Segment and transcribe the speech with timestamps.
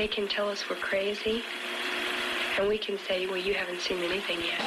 [0.00, 1.42] They can tell us we're crazy
[2.58, 4.58] and we can say well you haven't seen anything yet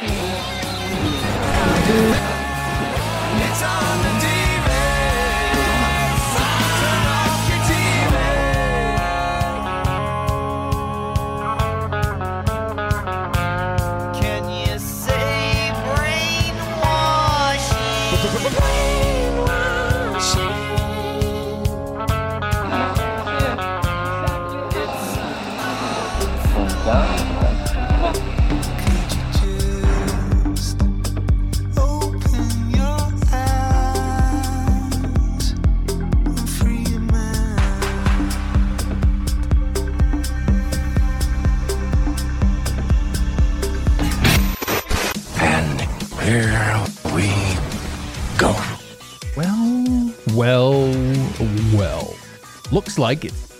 [53.04, 53.54] like it's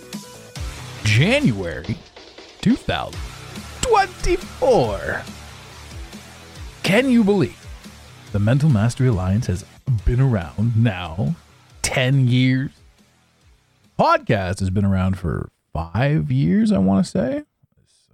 [1.04, 1.96] January
[2.62, 5.22] 2024.
[6.82, 7.66] Can you believe
[8.32, 9.66] the Mental Mastery Alliance has
[10.06, 11.34] been around now
[11.82, 12.70] 10 years?
[13.98, 17.42] Podcast has been around for five years, I want to say.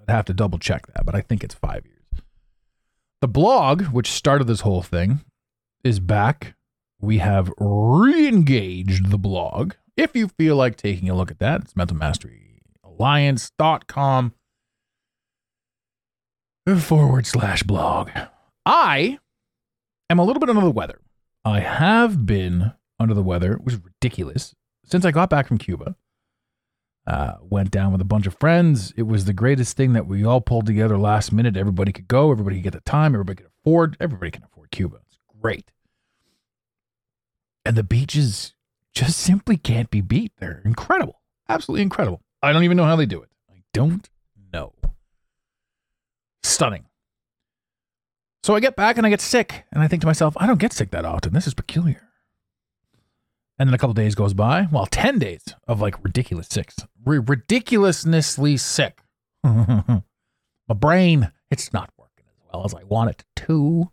[0.01, 2.25] I'd have to double check that, but I think it's five years.
[3.21, 5.21] The blog, which started this whole thing,
[5.85, 6.55] is back
[7.01, 9.75] we have re-engaged the blog.
[10.01, 14.33] If you feel like taking a look at that, it's mentalmasteryalliance.com
[16.79, 18.09] forward slash blog.
[18.65, 19.19] I
[20.09, 21.03] am a little bit under the weather.
[21.45, 24.55] I have been under the weather, which is ridiculous,
[24.87, 25.97] since I got back from Cuba.
[27.07, 28.95] Uh, went down with a bunch of friends.
[28.97, 31.59] It was the greatest thing that we all pulled together last minute.
[31.59, 34.97] Everybody could go, everybody could get the time, everybody could afford, everybody can afford Cuba.
[35.07, 35.73] It's great
[37.65, 38.55] and the beaches
[38.95, 40.33] just simply can't be beat.
[40.39, 42.21] They're incredible, absolutely incredible.
[42.43, 43.29] I don't even know how they do it.
[43.51, 44.09] I don't
[44.53, 44.73] know.
[46.43, 46.87] Stunning.
[48.43, 50.59] So I get back and I get sick, and I think to myself, I don't
[50.59, 51.35] get sick that often.
[51.35, 52.09] This is peculiar.
[53.59, 54.69] And then a couple days goes by.
[54.73, 56.73] Well, ten days of like ridiculous sick,
[57.07, 59.03] R- ridiculously sick.
[59.45, 60.03] My
[60.75, 63.91] brain, it's not working as well as I want it to.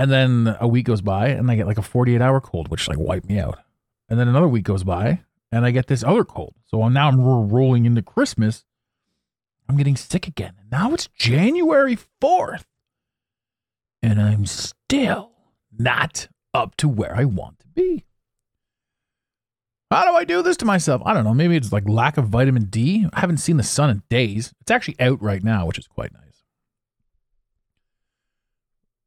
[0.00, 2.88] And then a week goes by and I get like a 48 hour cold, which
[2.88, 3.58] like wiped me out.
[4.08, 5.20] And then another week goes by
[5.52, 6.54] and I get this other cold.
[6.68, 8.64] So now I'm ro- rolling into Christmas.
[9.68, 10.54] I'm getting sick again.
[10.58, 12.62] And now it's January 4th.
[14.02, 15.32] And I'm still
[15.70, 18.06] not up to where I want to be.
[19.90, 21.02] How do I do this to myself?
[21.04, 21.34] I don't know.
[21.34, 23.06] Maybe it's like lack of vitamin D.
[23.12, 24.54] I haven't seen the sun in days.
[24.62, 26.29] It's actually out right now, which is quite nice.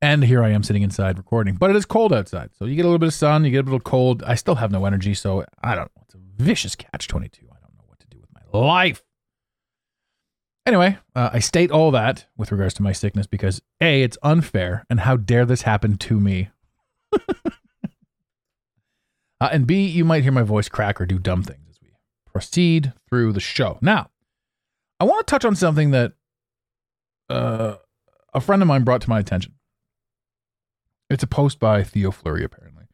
[0.04, 2.50] And here I am sitting inside recording, but it is cold outside.
[2.60, 4.22] So you get a little bit of sun, you get a little cold.
[4.24, 6.02] I still have no energy, so I don't know.
[6.02, 7.46] It's a vicious catch 22.
[7.46, 9.02] I don't know what to do with my life.
[10.66, 14.86] Anyway, uh, I state all that with regards to my sickness because A, it's unfair,
[14.90, 16.50] and how dare this happen to me?
[17.14, 17.18] uh,
[19.40, 21.94] and B, you might hear my voice crack or do dumb things as we
[22.26, 23.78] proceed through the show.
[23.80, 24.10] Now,
[25.00, 26.12] I want to touch on something that
[27.30, 27.76] uh,
[28.34, 29.54] a friend of mine brought to my attention.
[31.14, 32.86] It's a post by Theo Fleury, apparently.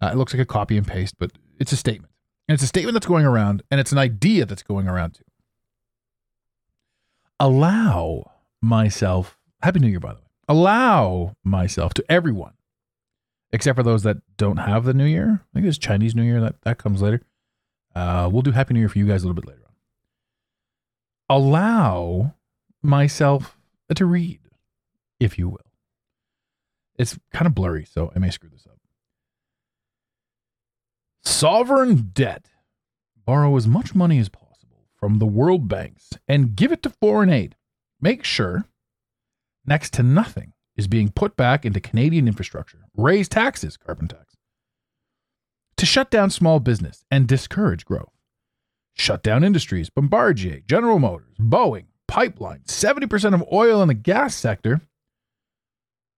[0.00, 2.12] Uh, it looks like a copy and paste, but it's a statement.
[2.48, 5.24] And it's a statement that's going around, and it's an idea that's going around too.
[7.38, 10.26] Allow myself, Happy New Year, by the way.
[10.48, 12.54] Allow myself to everyone,
[13.52, 15.42] except for those that don't have the New Year.
[15.42, 17.22] I think it's Chinese New Year, that, that comes later.
[17.94, 21.36] Uh, we'll do Happy New Year for you guys a little bit later on.
[21.36, 22.34] Allow
[22.82, 23.56] myself
[23.94, 24.40] to read,
[25.20, 25.63] if you will.
[26.96, 28.78] It's kind of blurry, so I may screw this up.
[31.22, 32.48] Sovereign debt.
[33.26, 37.30] Borrow as much money as possible from the world banks and give it to foreign
[37.30, 37.56] aid.
[38.00, 38.66] Make sure
[39.66, 42.80] next to nothing is being put back into Canadian infrastructure.
[42.96, 44.36] Raise taxes, carbon tax.
[45.78, 48.12] To shut down small business and discourage growth.
[48.94, 54.82] Shut down industries, Bombardier, General Motors, Boeing, pipeline, 70% of oil in the gas sector.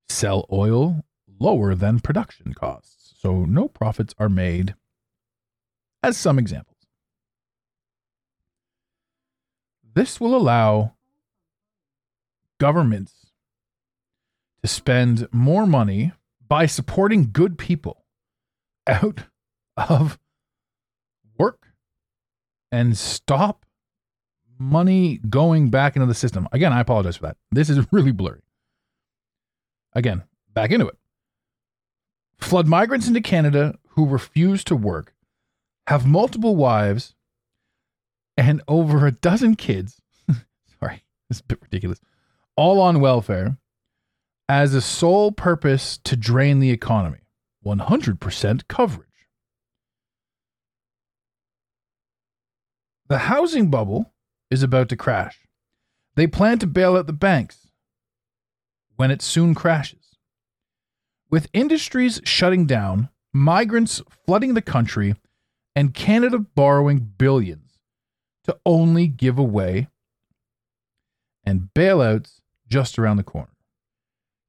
[0.08, 1.04] Sell oil
[1.38, 4.74] lower than production costs, so no profits are made.
[6.02, 6.76] As some examples.
[9.96, 10.92] this will allow
[12.60, 13.32] governments
[14.62, 16.12] to spend more money
[16.46, 18.04] by supporting good people
[18.86, 19.24] out
[19.76, 20.18] of
[21.38, 21.68] work
[22.70, 23.64] and stop
[24.58, 26.46] money going back into the system.
[26.52, 27.38] Again, I apologize for that.
[27.50, 28.42] This is really blurry.
[29.96, 30.98] Again, back into it.
[32.38, 35.14] Flood migrants into Canada who refuse to work,
[35.86, 37.14] have multiple wives,
[38.36, 40.02] and over a dozen kids.
[40.78, 41.98] Sorry, this is a bit ridiculous.
[42.56, 43.56] All on welfare
[44.50, 47.20] as a sole purpose to drain the economy.
[47.64, 49.08] 100% coverage.
[53.08, 54.12] The housing bubble
[54.50, 55.38] is about to crash.
[56.16, 57.65] They plan to bail out the banks
[58.96, 60.16] when it soon crashes.
[61.30, 65.14] With industries shutting down, migrants flooding the country,
[65.74, 67.78] and Canada borrowing billions
[68.44, 69.88] to only give away,
[71.44, 73.52] and bailouts just around the corner.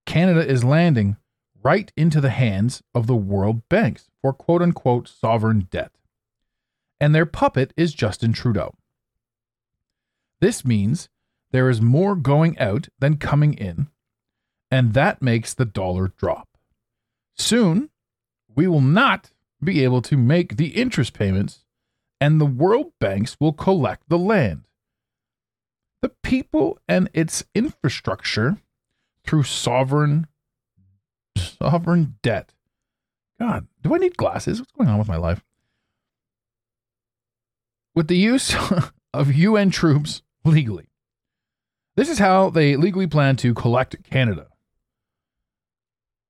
[0.06, 1.18] Canada is landing
[1.64, 5.92] right into the hands of the world banks for quote unquote sovereign debt.
[7.00, 8.74] And their puppet is Justin Trudeau.
[10.40, 11.10] This means
[11.52, 13.90] there is more going out than coming in,
[14.70, 16.50] and that makes the dollar drop.
[17.36, 17.90] Soon,
[18.56, 19.32] we will not
[19.64, 21.64] be able to make the interest payments,
[22.20, 24.68] and the world banks will collect the land.
[26.02, 28.58] The people and its infrastructure
[29.26, 30.28] through sovereign
[31.38, 32.54] sovereign debt.
[33.40, 34.60] God, do I need glasses?
[34.60, 35.44] What's going on with my life?
[37.94, 38.56] With the use
[39.14, 40.90] of UN troops legally.
[41.96, 44.47] This is how they legally plan to collect Canada.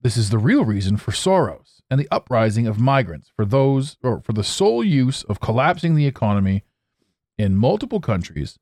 [0.01, 4.21] This is the real reason for Soros and the uprising of migrants for those or
[4.21, 6.63] for the sole use of collapsing the economy
[7.37, 8.59] in multiple countries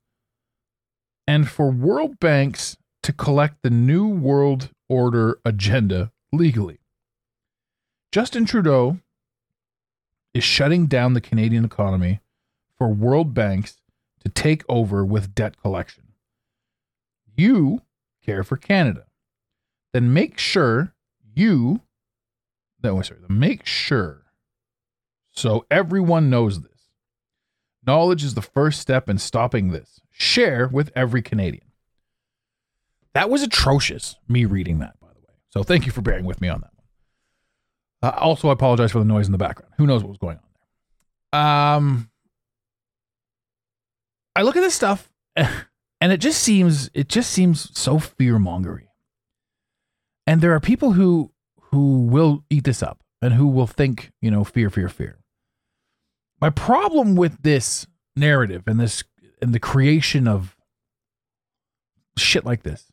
[1.27, 6.79] and for world banks to collect the new world order agenda legally.
[8.11, 8.99] Justin Trudeau
[10.33, 12.21] is shutting down the Canadian economy
[12.77, 13.81] for world banks
[14.23, 16.13] to take over with debt collection.
[17.35, 17.81] You
[18.23, 19.05] care for Canada.
[19.93, 20.94] Then make sure
[21.35, 21.81] you
[22.83, 24.25] no sorry, make sure
[25.35, 26.71] so everyone knows this.
[27.85, 29.99] Knowledge is the first step in stopping this.
[30.11, 31.65] Share with every Canadian.
[33.13, 35.35] That was atrocious, me reading that, by the way.
[35.49, 36.71] So thank you for bearing with me on that
[38.01, 38.13] one.
[38.13, 39.73] Uh, also, I apologize for the noise in the background.
[39.77, 40.43] Who knows what was going on
[41.33, 41.41] there?
[41.41, 42.09] Um,
[44.35, 48.84] I look at this stuff, and it just seems it just seems so fear mongery.
[50.27, 51.31] And there are people who
[51.71, 55.19] who will eat this up and who will think, you know, fear, fear, fear.
[56.39, 59.03] My problem with this narrative and this
[59.41, 60.55] and the creation of
[62.17, 62.91] shit like this,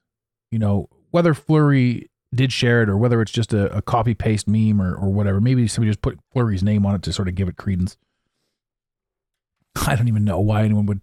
[0.50, 4.49] you know, whether Fleury did share it or whether it's just a, a copy paste
[4.49, 7.35] meme or, or whatever, maybe somebody just put Fleury's name on it to sort of
[7.35, 7.96] give it credence.
[9.87, 11.02] I don't even know why anyone would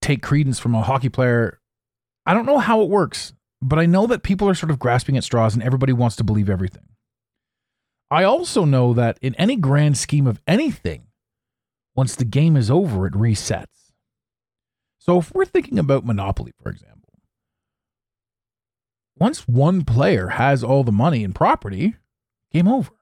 [0.00, 1.60] take credence from a hockey player.
[2.26, 5.16] I don't know how it works, but I know that people are sort of grasping
[5.16, 6.88] at straws and everybody wants to believe everything.
[8.10, 11.08] I also know that in any grand scheme of anything,
[11.94, 13.92] once the game is over, it resets.
[14.98, 17.08] So if we're thinking about Monopoly, for example,
[19.18, 21.96] once one player has all the money and property,
[22.52, 22.92] game over.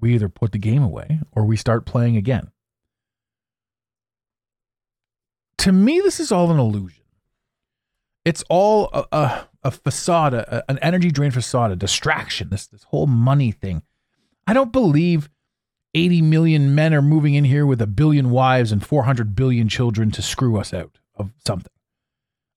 [0.00, 2.50] We either put the game away or we start playing again.
[5.58, 7.04] To me, this is all an illusion.
[8.24, 13.06] It's all a, a facade, a, an energy drain facade, a distraction, this, this whole
[13.06, 13.82] money thing.
[14.46, 15.28] I don't believe
[15.94, 20.10] 80 million men are moving in here with a billion wives and 400 billion children
[20.12, 21.72] to screw us out of something.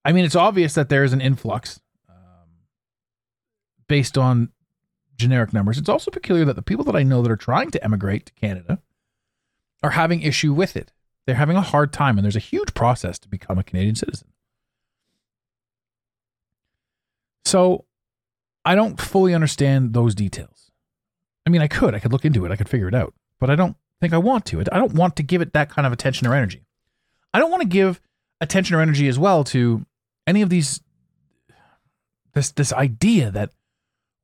[0.05, 1.79] I mean, it's obvious that there is an influx
[2.09, 2.15] um,
[3.87, 4.49] based on
[5.17, 5.77] generic numbers.
[5.77, 8.33] It's also peculiar that the people that I know that are trying to emigrate to
[8.33, 8.79] Canada
[9.81, 10.91] are having issue with it.
[11.25, 14.27] They're having a hard time, and there's a huge process to become a Canadian citizen.
[17.45, 17.85] So
[18.65, 20.71] I don't fully understand those details.
[21.45, 23.49] I mean, I could, I could look into it, I could figure it out, but
[23.49, 24.59] I don't think I want to.
[24.59, 26.65] I don't want to give it that kind of attention or energy.
[27.33, 28.01] I don't want to give
[28.39, 29.85] attention or energy as well to
[30.27, 30.81] any of these
[32.33, 33.51] this this idea that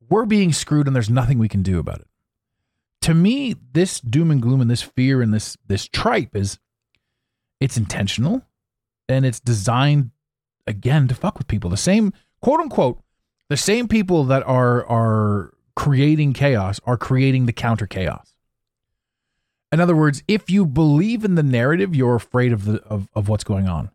[0.08, 2.08] we're being screwed and there's nothing we can do about it.
[3.02, 6.58] To me, this doom and gloom and this fear and this this tripe is
[7.60, 8.42] it's intentional
[9.08, 10.10] and it's designed
[10.66, 11.70] again to fuck with people.
[11.70, 13.02] The same quote unquote
[13.50, 18.34] the same people that are are creating chaos are creating the counter chaos.
[19.72, 23.28] In other words, if you believe in the narrative, you're afraid of the of, of
[23.28, 23.90] what's going on.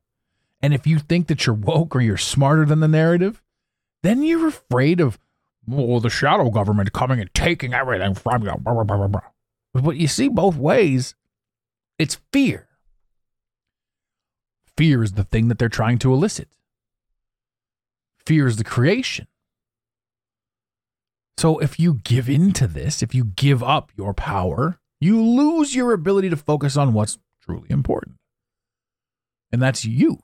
[0.62, 3.42] And if you think that you're woke or you're smarter than the narrative,
[4.04, 5.20] then you're afraid of,
[5.66, 8.54] well, the shadow government coming and taking everything from you.
[8.60, 9.22] Blah, blah, blah.
[9.74, 11.16] But you see both ways,
[11.98, 12.68] it's fear.
[14.78, 16.50] Fear is the thing that they're trying to elicit.
[18.26, 19.28] Fear is the creation.
[21.38, 25.76] So if you give in to this, if you give up your power, you lose
[25.76, 28.16] your ability to focus on what's truly important.
[29.52, 30.20] And that's you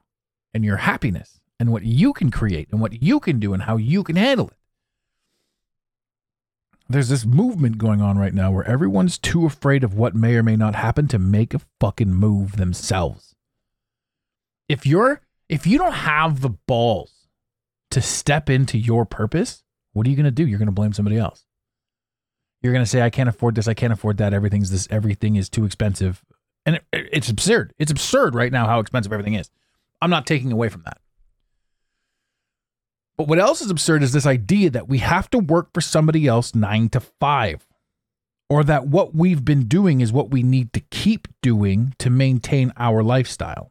[0.54, 3.78] and your happiness and what you can create and what you can do and how
[3.78, 4.58] you can handle it.
[6.90, 10.44] There's this movement going on right now where everyone's too afraid of what may or
[10.44, 13.36] may not happen to make a fucking move themselves.
[14.68, 17.28] If you're if you don't have the balls
[17.92, 20.48] to step into your purpose, what are you going to do?
[20.48, 21.46] You're going to blame somebody else.
[22.62, 25.36] You're going to say I can't afford this, I can't afford that, everything's this everything
[25.36, 26.24] is too expensive.
[26.66, 27.74] And it, it's absurd.
[27.80, 29.50] It's absurd right now how expensive everything is.
[30.02, 31.00] I'm not taking away from that.
[33.18, 36.28] But what else is absurd is this idea that we have to work for somebody
[36.28, 37.68] else nine to five,
[38.50, 42.74] or that what we've been doing is what we need to keep doing to maintain
[42.78, 43.71] our lifestyle.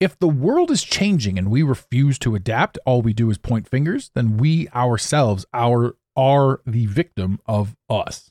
[0.00, 3.68] If the world is changing and we refuse to adapt, all we do is point
[3.68, 8.30] fingers, then we ourselves our, are the victim of us.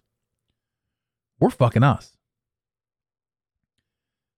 [1.39, 2.17] We're fucking us.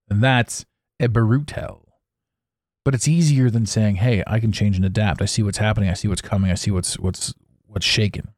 [0.10, 0.66] And that's
[1.00, 1.84] a barutel.
[2.84, 5.22] But it's easier than saying, "Hey, I can change and adapt.
[5.22, 5.90] I see what's happening.
[5.90, 6.50] I see what's coming.
[6.50, 7.34] I see what's what's
[7.68, 8.30] what's shaken.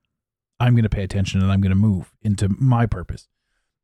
[0.59, 3.29] I'm going to pay attention and I'm going to move into my purpose.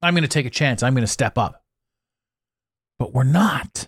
[0.01, 0.83] I'm going to take a chance.
[0.83, 1.63] I'm going to step up."
[2.99, 3.87] But we're not.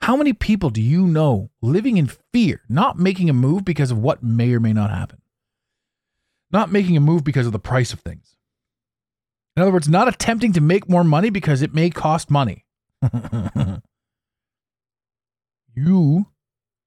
[0.00, 3.98] How many people do you know living in fear, not making a move because of
[3.98, 5.20] what may or may not happen?
[6.50, 8.36] Not making a move because of the price of things.
[9.56, 12.64] In other words, not attempting to make more money because it may cost money.
[15.74, 16.26] you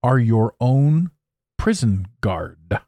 [0.01, 1.11] are your own
[1.57, 2.79] prison guard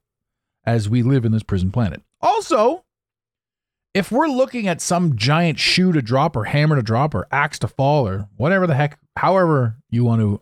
[0.66, 2.02] as we live in this prison planet.
[2.22, 2.86] Also,
[3.94, 7.60] if we're looking at some giant shoe to drop or hammer to drop or axe
[7.60, 10.42] to fall or whatever the heck, however you want to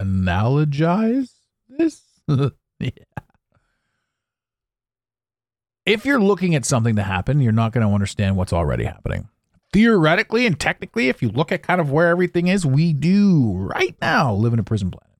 [0.00, 1.30] analogize
[1.68, 2.90] this, yeah.
[5.84, 9.28] If you're looking at something to happen, you're not going to understand what's already happening.
[9.72, 13.96] Theoretically and technically, if you look at kind of where everything is, we do right
[14.00, 15.18] now live in a prison planet.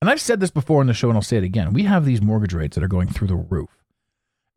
[0.00, 1.72] And I've said this before in the show, and I'll say it again.
[1.72, 3.83] We have these mortgage rates that are going through the roof.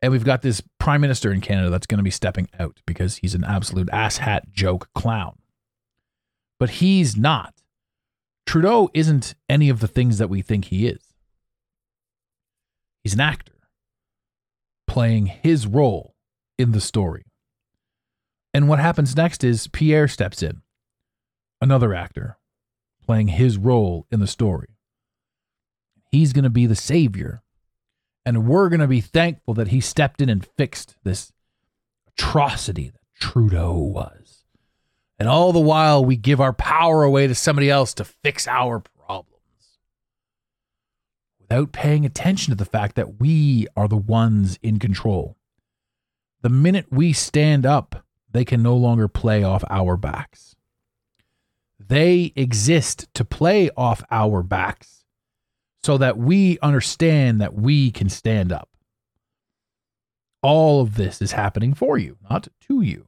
[0.00, 3.16] And we've got this prime minister in Canada that's going to be stepping out because
[3.16, 5.38] he's an absolute asshat joke clown.
[6.58, 7.54] But he's not.
[8.46, 11.02] Trudeau isn't any of the things that we think he is.
[13.02, 13.52] He's an actor
[14.86, 16.14] playing his role
[16.58, 17.24] in the story.
[18.54, 20.62] And what happens next is Pierre steps in,
[21.60, 22.38] another actor
[23.04, 24.76] playing his role in the story.
[26.10, 27.42] He's going to be the savior.
[28.28, 31.32] And we're going to be thankful that he stepped in and fixed this
[32.08, 34.44] atrocity that Trudeau was.
[35.18, 38.80] And all the while, we give our power away to somebody else to fix our
[38.80, 39.78] problems
[41.40, 45.38] without paying attention to the fact that we are the ones in control.
[46.42, 50.54] The minute we stand up, they can no longer play off our backs.
[51.80, 54.97] They exist to play off our backs
[55.82, 58.68] so that we understand that we can stand up.
[60.42, 63.06] All of this is happening for you, not to you.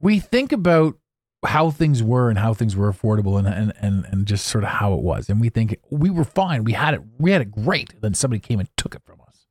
[0.00, 0.96] We think about
[1.44, 4.70] how things were and how things were affordable and, and, and, and just sort of
[4.70, 5.28] how it was.
[5.28, 6.64] And we think we were fine.
[6.64, 8.00] We had it, we had it great.
[8.00, 9.46] Then somebody came and took it from us.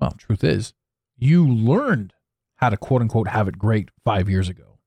[0.00, 0.74] Well, truth is,
[1.16, 2.14] you learned
[2.56, 4.78] how to quote unquote have it great five years ago.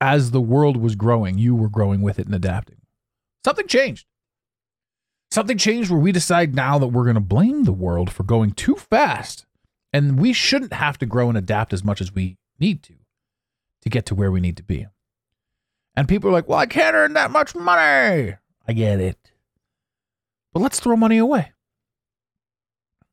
[0.00, 2.75] As the world was growing, you were growing with it and adapting.
[3.46, 4.08] Something changed.
[5.30, 8.50] Something changed where we decide now that we're going to blame the world for going
[8.50, 9.46] too fast.
[9.92, 12.94] And we shouldn't have to grow and adapt as much as we need to
[13.82, 14.88] to get to where we need to be.
[15.94, 18.34] And people are like, well, I can't earn that much money.
[18.66, 19.30] I get it.
[20.52, 21.52] But let's throw money away.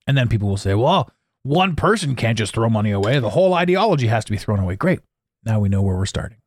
[0.07, 1.11] And then people will say, well,
[1.43, 3.19] one person can't just throw money away.
[3.19, 4.77] The whole ideology has to be thrown away.
[4.77, 5.01] Great.
[5.45, 6.39] Now we know where we're starting.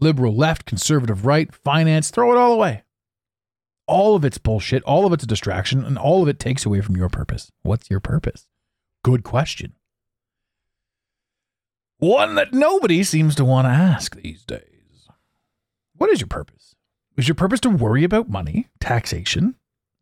[0.00, 2.82] Liberal left, conservative right, finance, throw it all away.
[3.86, 4.82] All of it's bullshit.
[4.84, 7.50] All of it's a distraction, and all of it takes away from your purpose.
[7.62, 8.48] What's your purpose?
[9.02, 9.74] Good question.
[11.98, 15.08] One that nobody seems to want to ask these days.
[15.96, 16.74] What is your purpose?
[17.16, 19.56] Is your purpose to worry about money, taxation?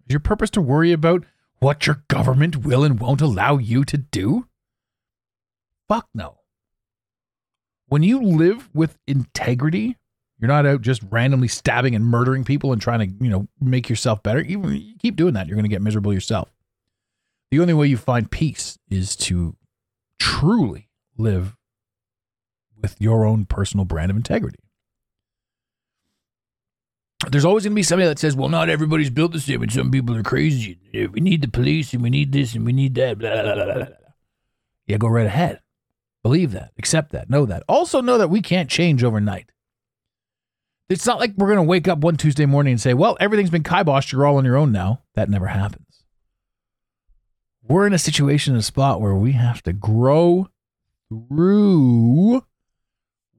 [0.06, 1.24] Is your purpose to worry about
[1.58, 4.46] what your government will and won't allow you to do?
[5.88, 6.38] Fuck no.
[7.88, 9.97] When you live with integrity,
[10.38, 13.88] you're not out just randomly stabbing and murdering people and trying to, you know, make
[13.88, 14.40] yourself better.
[14.40, 16.52] Even you keep doing that, you're going to get miserable yourself.
[17.50, 19.57] The only way you find peace is to
[20.18, 21.57] truly live
[22.80, 24.59] with your own personal brand of integrity.
[27.28, 29.73] There's always going to be somebody that says, well, not everybody's built the same and
[29.73, 30.78] some people are crazy.
[30.92, 33.18] We need the police and we need this and we need that.
[33.18, 33.87] Blah, blah, blah.
[34.87, 35.61] Yeah, go right ahead.
[36.28, 37.62] Believe that, accept that, know that.
[37.70, 39.50] Also, know that we can't change overnight.
[40.90, 43.49] It's not like we're going to wake up one Tuesday morning and say, well, everything's
[43.49, 44.12] been kiboshed.
[44.12, 45.00] You're all on your own now.
[45.14, 46.04] That never happens.
[47.62, 50.50] We're in a situation, a spot where we have to grow
[51.08, 52.44] through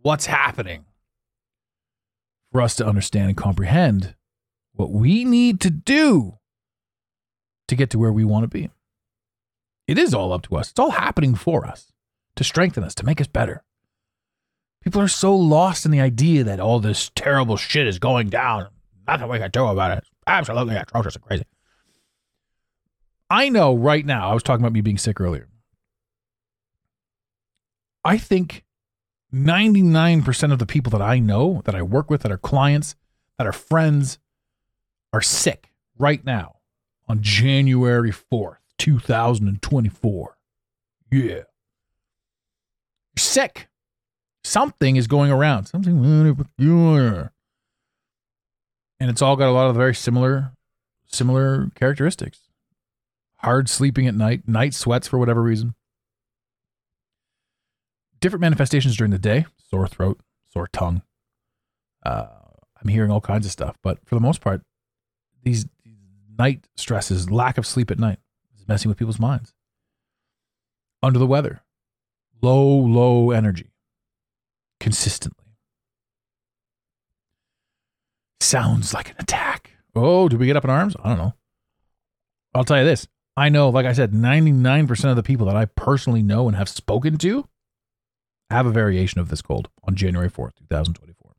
[0.01, 0.85] what's happening
[2.51, 4.15] for us to understand and comprehend
[4.73, 6.39] what we need to do
[7.67, 8.71] to get to where we want to be.
[9.87, 10.71] It is all up to us.
[10.71, 11.88] It's all happening for us
[12.39, 13.65] to strengthen us, to make us better.
[14.81, 18.69] People are so lost in the idea that all this terrible shit is going down.
[19.05, 20.05] Nothing we can do about it.
[20.25, 21.43] Absolutely atrocious and crazy.
[23.29, 25.49] I know right now, I was talking about me being sick earlier.
[28.05, 28.63] I think
[29.33, 32.95] 99% of the people that I know, that I work with, that are clients,
[33.37, 34.17] that are friends,
[35.11, 36.55] are sick right now
[37.09, 40.37] on January 4th, 2024.
[41.11, 41.41] Yeah.
[43.19, 43.67] Sick.
[44.43, 45.65] Something is going around.
[45.65, 47.31] Something peculiar.
[48.99, 50.51] And it's all got a lot of very similar
[51.11, 52.41] similar characteristics.
[53.37, 55.75] Hard sleeping at night, night sweats for whatever reason.
[58.19, 60.19] Different manifestations during the day, sore throat,
[60.51, 61.01] sore tongue.
[62.05, 62.27] Uh,
[62.81, 64.61] I'm hearing all kinds of stuff, but for the most part,
[65.43, 65.65] these
[66.37, 68.19] night stresses, lack of sleep at night,
[68.57, 69.53] is messing with people's minds.
[71.01, 71.61] Under the weather,
[72.41, 73.71] low, low energy,
[74.79, 75.45] consistently.
[78.41, 79.71] Sounds like an attack.
[79.95, 80.95] Oh, did we get up in arms?
[81.03, 81.33] I don't know.
[82.53, 83.07] I'll tell you this.
[83.35, 86.69] I know, like I said, 99% of the people that I personally know and have
[86.69, 87.47] spoken to
[88.49, 91.35] have a variation of this cold on January 4th, 2024.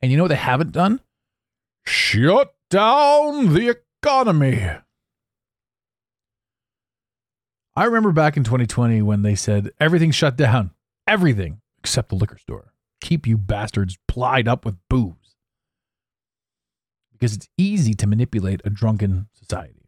[0.00, 1.00] And you know what they haven't done?
[1.84, 4.70] Shut down the economy.
[7.80, 10.72] I remember back in 2020 when they said everything shut down,
[11.06, 12.74] everything except the liquor store.
[13.00, 15.14] Keep you bastards plied up with booze.
[17.10, 19.86] Because it's easy to manipulate a drunken society.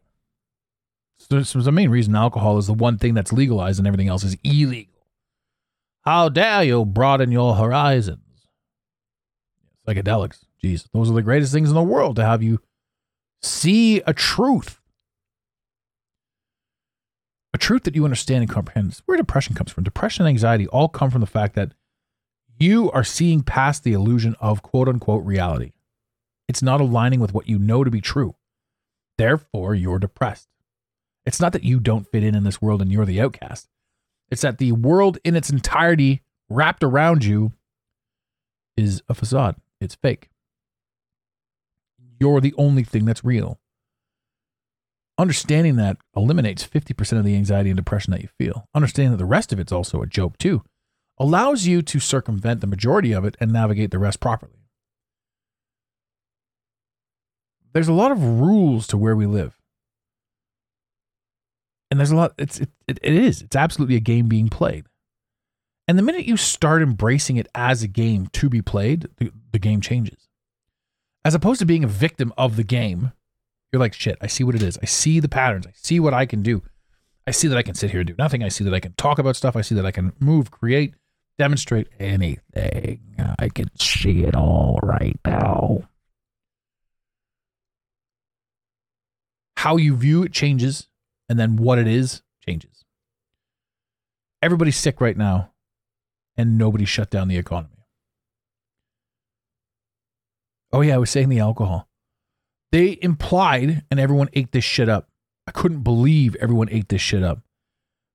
[1.18, 4.24] So was the main reason alcohol is the one thing that's legalized and everything else
[4.24, 5.04] is illegal.
[6.00, 8.48] How dare you broaden your horizons?
[9.86, 12.58] Psychedelics, geez, those are the greatest things in the world to have you
[13.42, 14.80] see a truth.
[17.54, 19.00] A truth that you understand and comprehend.
[19.06, 19.84] Where depression comes from.
[19.84, 21.72] Depression and anxiety all come from the fact that
[22.58, 25.72] you are seeing past the illusion of quote unquote reality.
[26.48, 28.36] It's not aligning with what you know to be true.
[29.18, 30.48] Therefore, you're depressed.
[31.24, 33.68] It's not that you don't fit in in this world and you're the outcast.
[34.30, 37.52] It's that the world in its entirety wrapped around you
[38.76, 39.56] is a facade.
[39.80, 40.30] It's fake.
[42.18, 43.58] You're the only thing that's real.
[45.18, 48.64] Understanding that eliminates 50% of the anxiety and depression that you feel.
[48.74, 50.62] Understanding that the rest of it's also a joke too
[51.18, 54.68] allows you to circumvent the majority of it and navigate the rest properly.
[57.72, 59.62] There's a lot of rules to where we live
[61.92, 64.86] and there's a lot it's it, it, is it's absolutely a game being played
[65.86, 69.58] and the minute you start embracing it as a game to be played the, the
[69.58, 70.30] game changes
[71.22, 73.12] as opposed to being a victim of the game
[73.72, 74.78] you're like shit i see what it is.
[74.82, 75.66] I see the patterns.
[75.66, 76.62] I see what i can do.
[77.26, 78.42] I see that i can sit here and do nothing.
[78.42, 79.56] I see that i can talk about stuff.
[79.56, 80.94] I see that i can move create
[81.38, 83.00] demonstrate anything.
[83.38, 85.88] I can see it all right now.
[89.56, 90.88] How you view it changes
[91.28, 92.84] and then what it is changes.
[94.42, 95.52] Everybody's sick right now,
[96.36, 97.86] and nobody shut down the economy.
[100.72, 101.88] Oh, yeah, I was saying the alcohol.
[102.72, 105.08] They implied, and everyone ate this shit up.
[105.46, 107.40] I couldn't believe everyone ate this shit up.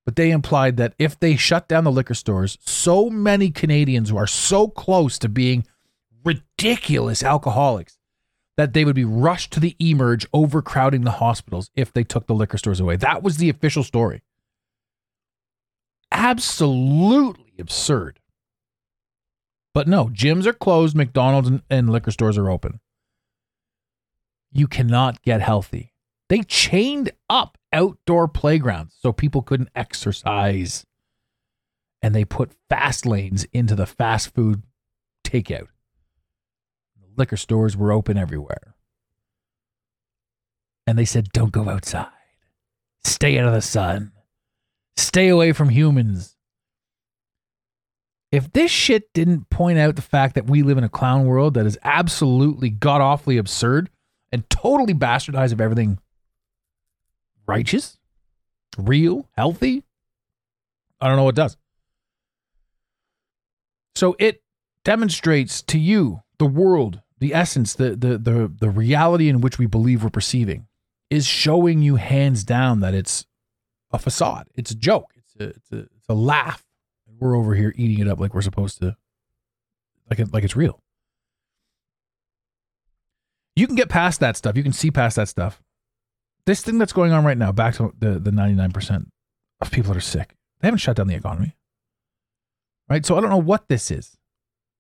[0.06, 4.17] But they implied that if they shut down the liquor stores, so many Canadians who
[4.17, 5.65] are so close to being
[6.24, 7.98] ridiculous alcoholics
[8.56, 12.34] that they would be rushed to the emerge, overcrowding the hospitals if they took the
[12.34, 12.96] liquor stores away.
[12.96, 14.24] That was the official story.
[16.12, 18.20] Absolutely absurd.
[19.74, 22.80] But no, gyms are closed, McDonald's and, and liquor stores are open.
[24.52, 25.94] You cannot get healthy.
[26.30, 30.86] They chained up outdoor playgrounds so people couldn't exercise.
[32.02, 34.64] and they put fast lanes into the fast food
[35.24, 35.68] takeout.
[37.18, 38.76] Liquor stores were open everywhere.
[40.86, 42.08] And they said, don't go outside.
[43.04, 44.12] Stay out of the sun.
[44.96, 46.36] Stay away from humans.
[48.32, 51.56] If this shit didn't point out the fact that we live in a clown world
[51.56, 53.90] that is absolutely god awfully absurd
[54.32, 56.00] and totally bastardize of everything
[57.48, 57.98] righteous,
[58.78, 59.84] real, healthy,
[61.00, 61.58] I don't know what does.
[63.96, 64.44] So it
[64.84, 69.66] demonstrates to you the world, the essence, the the the the reality in which we
[69.66, 70.68] believe we're perceiving
[71.10, 73.26] is showing you hands down that it's
[73.92, 74.48] a facade.
[74.56, 75.12] It's a joke.
[75.16, 76.63] It's a it's a, it's a laugh.
[77.20, 78.96] We're over here eating it up like we're supposed to,
[80.10, 80.80] like it, like it's real.
[83.58, 84.56] You can get past that stuff.
[84.56, 85.63] You can see past that stuff.
[86.46, 89.10] This thing that's going on right now, back to the the ninety nine percent
[89.62, 91.56] of people that are sick, they haven't shut down the economy,
[92.88, 93.04] right?
[93.04, 94.15] So I don't know what this is,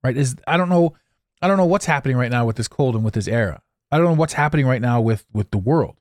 [0.03, 0.15] right?
[0.15, 0.93] Is I don't know,
[1.41, 3.63] I don't know what's happening right now with this cold and with this era.
[3.91, 5.97] I don't know what's happening right now with with the world.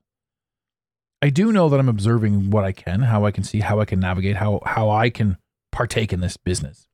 [1.23, 3.87] I do know that I'm observing what I can, how I can see, how I
[3.87, 5.39] can navigate, how how I can
[5.73, 6.86] partake in this business.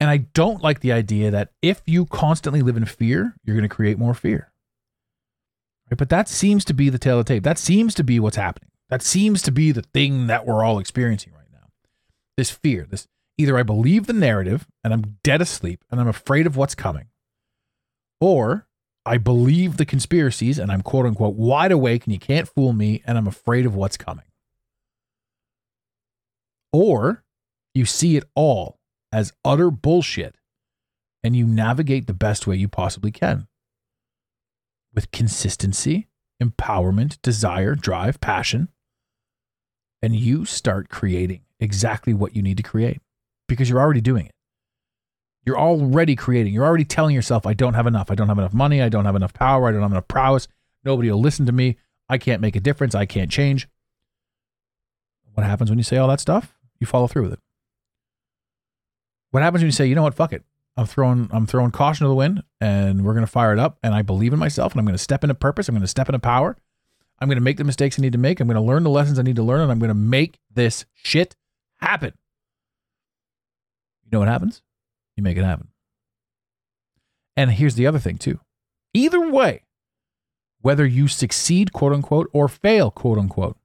[0.00, 3.68] And I don't like the idea that if you constantly live in fear, you're going
[3.68, 4.52] to create more fear.
[5.90, 5.96] Right?
[5.96, 7.44] But that seems to be the tale of the tape.
[7.44, 8.70] That seems to be what's happening.
[8.88, 11.68] That seems to be the thing that we're all experiencing right now.
[12.36, 13.06] This fear, this
[13.38, 17.06] either I believe the narrative and I'm dead asleep and I'm afraid of what's coming,
[18.20, 18.66] or
[19.06, 23.02] I believe the conspiracies and I'm quote unquote wide awake and you can't fool me
[23.06, 24.24] and I'm afraid of what's coming.
[26.72, 27.24] Or
[27.74, 28.78] you see it all
[29.14, 30.34] as utter bullshit
[31.22, 33.46] and you navigate the best way you possibly can
[34.92, 36.08] with consistency,
[36.42, 38.68] empowerment, desire, drive, passion.
[40.02, 43.00] And you start creating exactly what you need to create
[43.48, 44.34] because you're already doing it.
[45.46, 46.52] You're already creating.
[46.52, 48.10] You're already telling yourself, I don't have enough.
[48.10, 48.82] I don't have enough money.
[48.82, 49.68] I don't have enough power.
[49.68, 50.48] I don't have enough prowess.
[50.84, 51.78] Nobody will listen to me.
[52.08, 52.96] I can't make a difference.
[52.96, 53.68] I can't change.
[55.34, 56.56] What happens when you say all that stuff?
[56.80, 57.43] You follow through with it.
[59.34, 60.44] What happens when you say, you know what, fuck it.
[60.76, 63.92] I'm throwing I'm throwing caution to the wind and we're gonna fire it up and
[63.92, 65.68] I believe in myself and I'm gonna step into purpose.
[65.68, 66.56] I'm gonna step into power.
[67.18, 68.38] I'm gonna make the mistakes I need to make.
[68.38, 71.34] I'm gonna learn the lessons I need to learn and I'm gonna make this shit
[71.80, 72.12] happen.
[74.04, 74.62] You know what happens?
[75.16, 75.66] You make it happen.
[77.36, 78.38] And here's the other thing too.
[78.92, 79.62] Either way,
[80.60, 83.58] whether you succeed, quote unquote, or fail, quote unquote,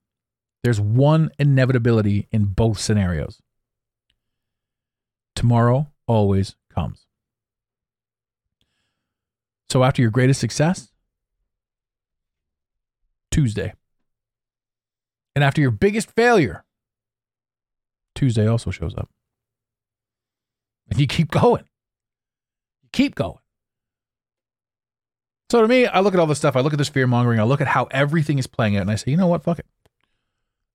[0.63, 3.39] there's one inevitability in both scenarios.
[5.39, 7.06] Tomorrow always comes.
[9.69, 10.91] So after your greatest success,
[13.32, 13.73] Tuesday.
[15.36, 16.65] And after your biggest failure,
[18.15, 19.08] Tuesday also shows up.
[20.89, 21.63] And you keep going.
[22.84, 23.39] You keep going.
[25.49, 26.58] So to me, I look at all this stuff.
[26.58, 27.39] I look at this fear mongering.
[27.39, 29.45] I look at how everything is playing out, and I say, you know what?
[29.45, 29.65] Fuck it.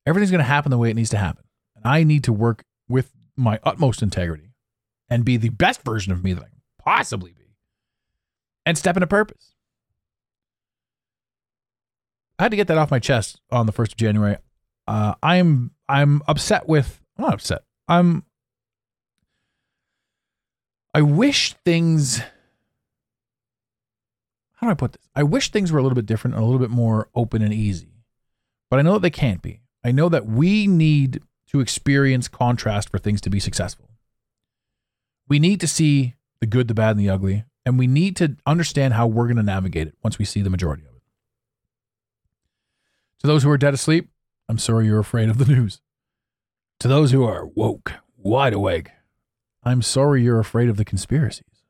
[0.06, 1.44] Everything's going to happen the way it needs to happen.
[1.76, 4.53] And I need to work with my utmost integrity
[5.08, 7.44] and be the best version of me that I can possibly be
[8.66, 9.54] and step into purpose.
[12.38, 14.36] I had to get that off my chest on the 1st of January.
[14.86, 17.62] Uh, I'm I'm upset with I'm not upset.
[17.88, 18.24] I'm
[20.92, 22.20] I wish things
[24.54, 25.08] how do I put this?
[25.14, 27.94] I wish things were a little bit different a little bit more open and easy.
[28.70, 29.60] But I know that they can't be.
[29.84, 33.88] I know that we need to experience contrast for things to be successful.
[35.28, 38.36] We need to see the good, the bad, and the ugly, and we need to
[38.46, 41.02] understand how we're going to navigate it once we see the majority of it.
[43.20, 44.10] To those who are dead asleep,
[44.48, 45.80] I'm sorry you're afraid of the news.
[46.80, 48.90] To those who are woke, wide awake,
[49.62, 51.64] I'm sorry you're afraid of the conspiracies.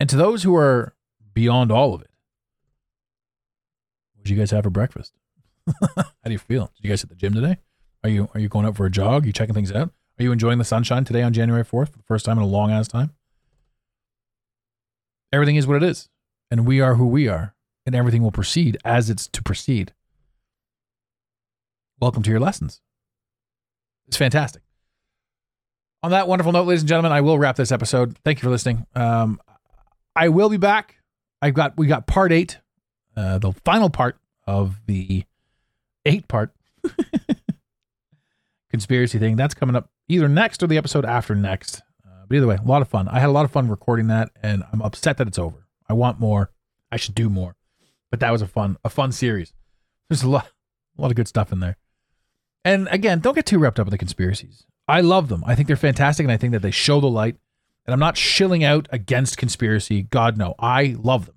[0.00, 0.94] And to those who are
[1.32, 2.10] beyond all of it,
[4.14, 5.12] what did you guys have for breakfast?
[5.96, 6.72] How do you feel?
[6.76, 7.58] Did you guys hit the gym today?
[8.02, 9.22] Are you are you going out for a jog?
[9.22, 9.92] Are you checking things out?
[10.18, 12.46] Are you enjoying the sunshine today on January 4th for the first time in a
[12.46, 13.10] long ass time?
[15.32, 16.08] Everything is what it is,
[16.50, 19.92] and we are who we are, and everything will proceed as it's to proceed.
[21.98, 22.80] Welcome to your lessons.
[24.06, 24.62] It's fantastic.
[26.04, 28.16] On that wonderful note, ladies and gentlemen, I will wrap this episode.
[28.24, 28.86] Thank you for listening.
[28.94, 29.40] Um,
[30.14, 30.96] I will be back.
[31.42, 32.60] I've got we got part eight,
[33.16, 35.24] uh, the final part of the
[36.04, 36.54] eight part
[38.70, 39.34] conspiracy thing.
[39.36, 41.82] That's coming up either next or the episode after next.
[42.04, 43.08] Uh, but either way, a lot of fun.
[43.08, 45.66] I had a lot of fun recording that, and I'm upset that it's over.
[45.88, 46.50] I want more.
[46.90, 47.56] I should do more.
[48.10, 49.52] But that was a fun, a fun series.
[50.08, 50.48] There's a lot,
[50.98, 51.76] a lot of good stuff in there.
[52.64, 54.64] And again, don't get too wrapped up in the conspiracies.
[54.86, 55.42] I love them.
[55.46, 57.36] I think they're fantastic, and I think that they show the light.
[57.86, 60.02] And I'm not shilling out against conspiracy.
[60.02, 60.54] God, no.
[60.58, 61.34] I love them.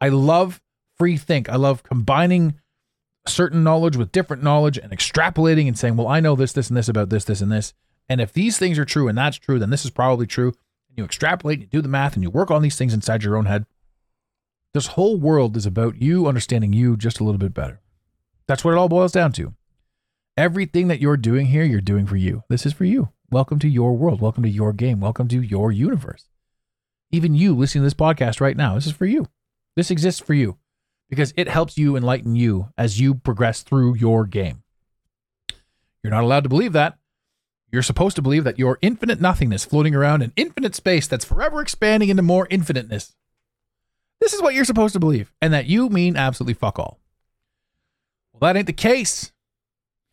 [0.00, 0.62] I love
[0.96, 1.48] free think.
[1.50, 2.54] I love combining
[3.26, 6.76] certain knowledge with different knowledge and extrapolating and saying, well, I know this, this, and
[6.76, 7.74] this about this, this, and this.
[8.08, 10.48] And if these things are true and that's true, then this is probably true.
[10.88, 13.22] And you extrapolate, and you do the math, and you work on these things inside
[13.22, 13.66] your own head.
[14.74, 17.80] This whole world is about you understanding you just a little bit better.
[18.46, 19.54] That's what it all boils down to.
[20.36, 22.44] Everything that you're doing here, you're doing for you.
[22.48, 23.08] This is for you.
[23.30, 24.20] Welcome to your world.
[24.20, 25.00] Welcome to your game.
[25.00, 26.28] Welcome to your universe.
[27.10, 29.26] Even you listening to this podcast right now, this is for you.
[29.74, 30.58] This exists for you
[31.08, 34.62] because it helps you enlighten you as you progress through your game.
[36.02, 36.98] You're not allowed to believe that.
[37.72, 41.60] You're supposed to believe that your infinite nothingness floating around in infinite space that's forever
[41.60, 43.14] expanding into more infiniteness.
[44.20, 46.98] This is what you're supposed to believe, and that you mean absolutely fuck all.
[48.32, 49.32] Well, that ain't the case.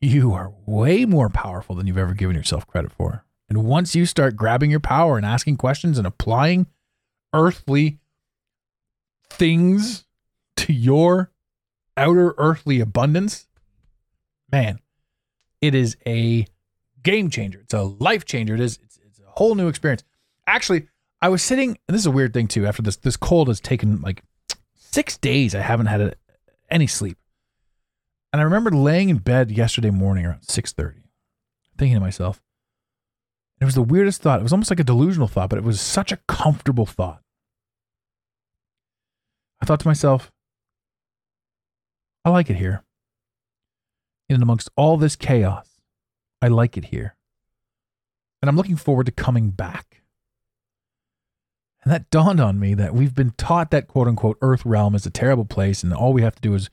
[0.02, 3.24] You are way more powerful than you've ever given yourself credit for.
[3.48, 6.68] And once you start grabbing your power and asking questions and applying
[7.34, 8.00] earthly
[9.30, 10.06] things
[10.58, 11.32] to your
[11.96, 13.48] outer earthly abundance,
[14.52, 14.80] man,
[15.62, 16.48] it is a
[17.04, 17.60] game changer.
[17.62, 18.56] It's a life changer.
[18.56, 18.80] It is.
[18.84, 20.04] It's, it's a whole new experience.
[20.48, 20.88] Actually,
[21.22, 22.66] I was sitting, and this is a weird thing too.
[22.66, 24.24] After this, this cold has taken like
[24.76, 25.56] six days.
[25.56, 26.14] I haven't had a,
[26.70, 27.18] any sleep,
[28.32, 31.04] and I remember laying in bed yesterday morning around six thirty,
[31.78, 32.42] thinking to myself,
[33.62, 34.40] it was the weirdest thought.
[34.40, 37.22] It was almost like a delusional thought, but it was such a comfortable thought.
[39.62, 40.30] I thought to myself,
[42.26, 42.84] I like it here.
[44.30, 45.73] And amongst all this chaos,
[46.44, 47.16] I like it here.
[48.42, 50.02] And I'm looking forward to coming back.
[51.82, 55.06] And that dawned on me that we've been taught that quote unquote earth realm is
[55.06, 56.70] a terrible place, and all we have to do is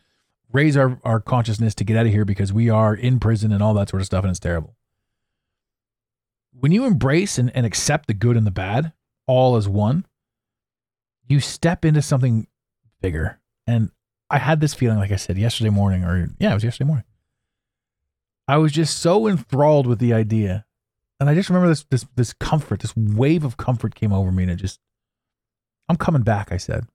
[0.53, 3.63] raise our, our consciousness to get out of here because we are in prison and
[3.63, 4.75] all that sort of stuff, and it's terrible.
[6.51, 8.93] When you embrace and, and accept the good and the bad
[9.29, 10.05] all as one,
[11.29, 12.49] you step into something
[13.01, 13.39] bigger.
[13.69, 13.93] And
[14.29, 17.05] I had this feeling, like I said, yesterday morning, or yeah, it was yesterday morning.
[18.51, 20.65] I was just so enthralled with the idea.
[21.21, 24.43] And I just remember this this this comfort, this wave of comfort came over me,
[24.43, 24.81] and it just
[25.89, 26.87] I'm coming back, I said.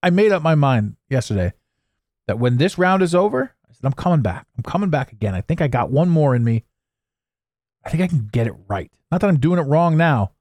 [0.00, 1.54] I made up my mind yesterday
[2.28, 4.46] that when this round is over, I said, I'm coming back.
[4.56, 5.34] I'm coming back again.
[5.34, 6.62] I think I got one more in me.
[7.84, 8.92] I think I can get it right.
[9.10, 10.32] Not that I'm doing it wrong now,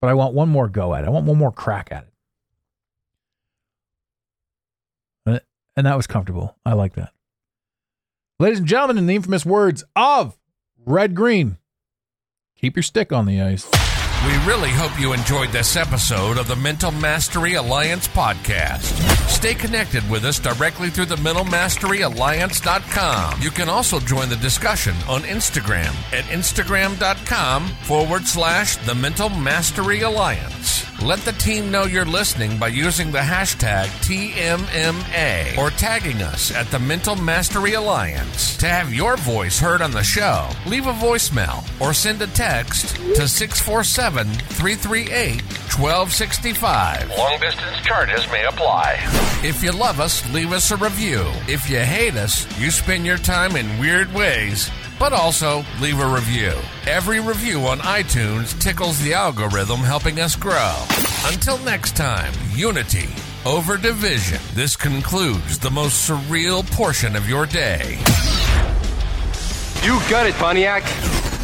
[0.00, 1.06] but I want one more go at it.
[1.06, 2.12] I want one more crack at it.
[5.24, 5.40] And-
[5.76, 6.56] And that was comfortable.
[6.66, 7.12] I like that.
[8.38, 10.36] Ladies and gentlemen, in the infamous words of
[10.84, 11.56] Red Green,
[12.54, 13.66] keep your stick on the ice.
[14.26, 18.82] We really hope you enjoyed this episode of the Mental Mastery Alliance podcast.
[19.30, 23.40] Stay connected with us directly through the mentalmasteryalliance.com.
[23.40, 30.02] You can also join the discussion on Instagram at instagram.com forward slash the Mental Mastery
[30.02, 30.85] Alliance.
[31.02, 36.66] Let the team know you're listening by using the hashtag TMMA or tagging us at
[36.70, 38.56] the Mental Mastery Alliance.
[38.56, 42.96] To have your voice heard on the show, leave a voicemail or send a text
[42.96, 47.10] to 647 338 1265.
[47.10, 48.96] Long distance charges may apply.
[49.44, 51.26] If you love us, leave us a review.
[51.46, 56.06] If you hate us, you spend your time in weird ways but also leave a
[56.06, 56.52] review.
[56.86, 60.74] Every review on iTunes tickles the algorithm, helping us grow.
[61.26, 63.08] Until next time, unity
[63.44, 64.40] over division.
[64.54, 67.98] This concludes the most surreal portion of your day.
[69.82, 71.35] You got it, Pontiac.